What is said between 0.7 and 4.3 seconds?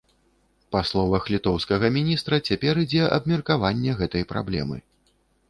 Па словах літоўскага міністра, цяпер ідзе абмеркаванне гэтай